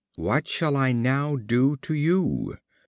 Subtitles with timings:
[0.15, 2.55] What shall I now do to you?"